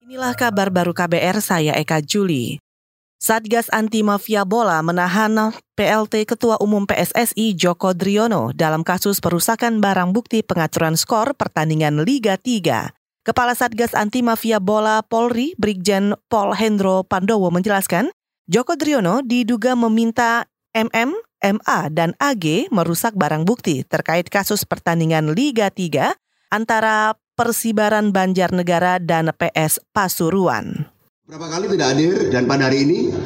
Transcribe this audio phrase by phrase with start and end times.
[0.00, 2.56] Inilah kabar baru KBR, saya Eka Juli.
[3.20, 10.16] Satgas Anti Mafia Bola menahan PLT Ketua Umum PSSI Joko Driono dalam kasus perusakan barang
[10.16, 12.96] bukti pengaturan skor pertandingan Liga 3.
[13.28, 18.08] Kepala Satgas Anti Mafia Bola Polri, Brigjen Pol Hendro Pandowo menjelaskan,
[18.48, 21.12] Joko Driono diduga meminta MM,
[21.60, 26.16] MA, dan AG merusak barang bukti terkait kasus pertandingan Liga 3
[26.48, 30.92] antara Persibaran Banjarnegara dan PS Pasuruan.
[31.24, 33.16] Berapa kali tidak hadir dan pada hari ini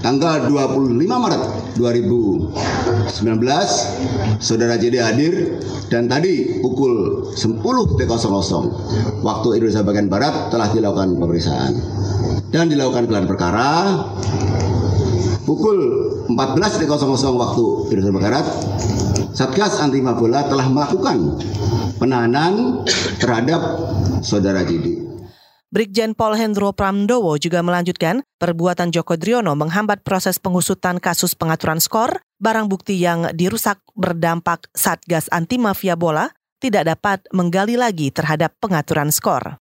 [0.00, 2.48] tanggal 25 Maret 2019
[4.40, 5.60] Saudara JD hadir
[5.92, 8.00] dan tadi pukul 10.00
[9.20, 11.76] waktu Indonesia bagian Barat telah dilakukan pemeriksaan
[12.48, 14.00] dan dilakukan gelar perkara
[15.52, 15.78] pukul
[16.32, 16.88] 14.00
[17.36, 18.46] waktu Indonesia Barat
[19.36, 21.36] Satgas Anti Mafia telah melakukan
[22.00, 22.84] penahanan
[23.20, 23.60] terhadap
[24.24, 25.12] saudara JD.
[25.72, 32.20] Brigjen Pol Hendro Pramdowo juga melanjutkan perbuatan Joko Driono menghambat proses pengusutan kasus pengaturan skor,
[32.40, 36.28] barang bukti yang dirusak berdampak Satgas Anti Mafia Bola
[36.60, 39.61] tidak dapat menggali lagi terhadap pengaturan skor.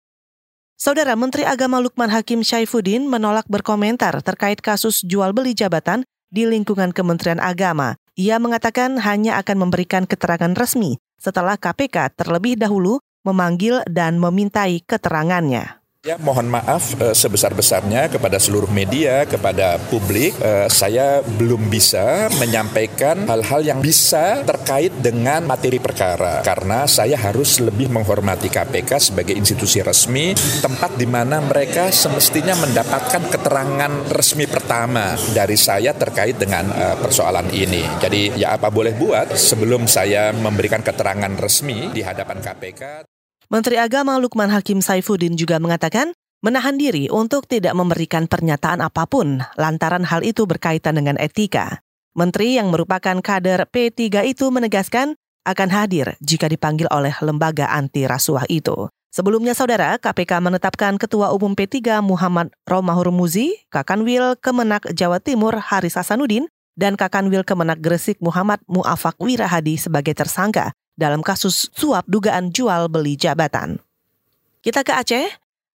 [0.81, 6.97] Saudara Menteri Agama Lukman Hakim Syaifuddin menolak berkomentar terkait kasus jual beli jabatan di lingkungan
[6.97, 8.01] Kementerian Agama.
[8.17, 12.97] Ia mengatakan hanya akan memberikan keterangan resmi setelah KPK terlebih dahulu
[13.29, 15.80] memanggil dan memintai keterangannya.
[16.01, 20.33] Ya, mohon maaf eh, sebesar-besarnya kepada seluruh media, kepada publik.
[20.41, 27.61] Eh, saya belum bisa menyampaikan hal-hal yang bisa terkait dengan materi perkara karena saya harus
[27.61, 30.33] lebih menghormati KPK sebagai institusi resmi,
[30.65, 37.53] tempat di mana mereka semestinya mendapatkan keterangan resmi pertama dari saya terkait dengan eh, persoalan
[37.53, 37.85] ini.
[38.01, 43.10] Jadi ya apa boleh buat sebelum saya memberikan keterangan resmi di hadapan KPK.
[43.51, 49.43] Menteri Agama Lukman Hakim Saifuddin juga mengatakan menahan diri untuk tidak memberikan pernyataan apa pun
[49.59, 51.83] lantaran hal itu berkaitan dengan etika.
[52.15, 58.47] Menteri yang merupakan kader P3 itu menegaskan akan hadir jika dipanggil oleh lembaga anti rasuah
[58.47, 58.87] itu.
[59.11, 65.99] Sebelumnya saudara, KPK menetapkan Ketua Umum P3 Muhammad Romahur Muzi, Kakanwil Kemenak Jawa Timur Haris
[65.99, 66.47] Hasanuddin,
[66.79, 73.17] dan Kakanwil Kemenak Gresik Muhammad Muafak Wirahadi sebagai tersangka dalam kasus suap dugaan jual beli
[73.17, 73.81] jabatan.
[74.61, 75.27] Kita ke Aceh.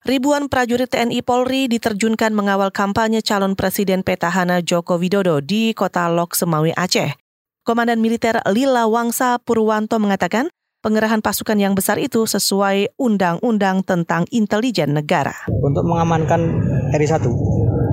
[0.06, 6.38] Ribuan prajurit TNI Polri diterjunkan mengawal kampanye calon Presiden petahana Joko Widodo di kota Lok
[6.38, 7.18] Semawi Aceh.
[7.66, 10.54] Komandan Militer Lila Wangsa Purwanto mengatakan
[10.86, 15.34] pengerahan pasukan yang besar itu sesuai undang-undang tentang intelijen negara.
[15.50, 16.62] Untuk mengamankan
[16.94, 17.26] RI1.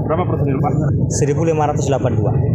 [0.04, 0.72] Berapa personil Pak?
[1.16, 2.52] 1582.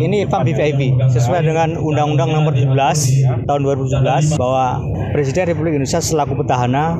[0.00, 4.80] Ini Pak BVIP sesuai dengan Undang-Undang Nomor 17 tahun 2017 bahwa
[5.12, 6.96] Presiden Republik Indonesia selaku petahana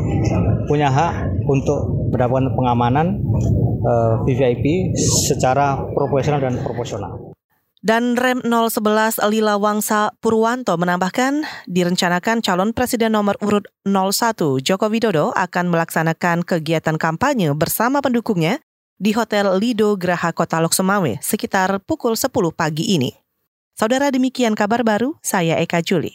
[0.68, 1.12] punya hak
[1.48, 3.24] untuk mendapatkan pengamanan
[3.80, 4.20] uh,
[5.00, 7.32] secara proporsional dan proporsional.
[7.80, 15.32] Dan Rem 011 Lila Wangsa Purwanto menambahkan, direncanakan calon presiden nomor urut 01 Joko Widodo
[15.32, 18.60] akan melaksanakan kegiatan kampanye bersama pendukungnya
[19.00, 23.16] di Hotel Lido Graha Kota Loksemawe sekitar pukul 10 pagi ini.
[23.72, 26.12] Saudara demikian kabar baru, saya Eka Juli.